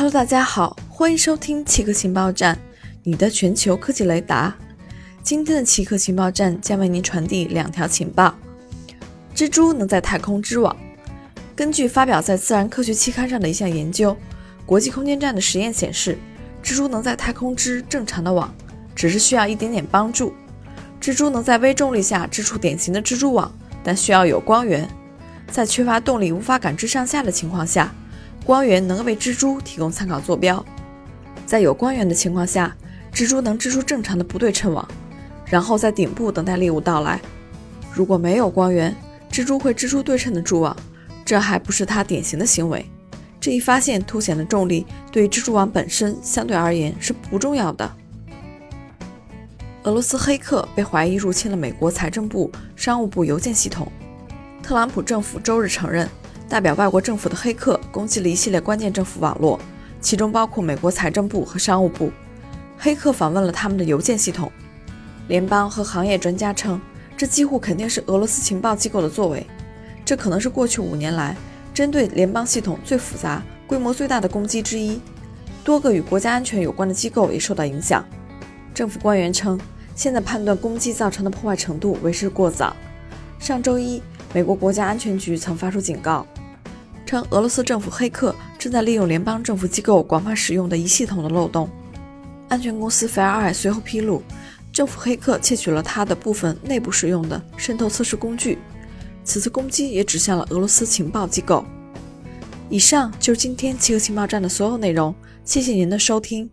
[0.00, 2.58] Hello，大家好，欢迎收听奇客情报站，
[3.02, 4.56] 你的全球科技雷达。
[5.22, 8.34] 今天的奇客情报站将为您传递两条情报：
[9.36, 10.74] 蜘蛛能在太空织网。
[11.54, 14.16] 根据发表在《自然科学》期刊上的一项研究，
[14.64, 16.16] 国际空间站的实验显示，
[16.62, 18.50] 蜘蛛能在太空织正常的网，
[18.94, 20.32] 只是需要一点点帮助。
[20.98, 23.52] 蜘蛛能在微重力下织出典型的蜘蛛网，
[23.84, 24.88] 但需要有光源。
[25.50, 27.94] 在缺乏动力、无法感知上下的情况下。
[28.44, 30.64] 光源能为蜘蛛提供参考坐标，
[31.46, 32.74] 在有光源的情况下，
[33.12, 34.86] 蜘蛛能织出正常的不对称网，
[35.46, 37.20] 然后在顶部等待猎物到来。
[37.92, 38.94] 如果没有光源，
[39.30, 40.76] 蜘蛛会织出对称的蛛网，
[41.24, 42.84] 这还不是它典型的行为。
[43.40, 47.90] 这一发现凸显了重力对蜘蛛网本身相对而言是不重要的。
[49.84, 53.90] 俄罗斯黑客被怀疑入侵了美国财政部、商务部邮件系统，
[54.62, 56.08] 特朗普政府周日承认。
[56.50, 59.56] 代表外国政府的黑客攻击了一系列关键政府网络，
[60.00, 62.10] 其中包括美国财政部和商务部。
[62.76, 64.50] 黑客访问了他们的邮件系统。
[65.28, 66.80] 联邦和行业专家称，
[67.16, 69.46] 这几乎肯定是俄罗斯情报机构的作为。
[70.04, 71.36] 这可能是过去五年来
[71.72, 75.00] 针对联邦系统最复杂、规模最大的攻击之一。
[75.62, 78.04] 多个与国家安全有关的机构也受到影响。
[78.74, 79.56] 政府官员称，
[79.94, 82.74] 现在判断攻击造成的破坏程度为时过早。
[83.38, 84.02] 上周一，
[84.34, 86.26] 美国国家安全局曾发出警告。
[87.10, 91.68] 称俄罗斯政府黑客正在利用联邦政府机构广泛使用的一系统的漏洞。
[92.48, 94.22] 安全公司 FireEye 随后披露，
[94.72, 98.58] 政府黑客窃取了他的部分内部使用的渗透测试工具。
[99.24, 101.64] 此次攻击也指向了俄罗斯情报机构。
[102.68, 105.12] 以上就是今天七个情报站的所有内容，
[105.44, 106.48] 谢谢您的收听。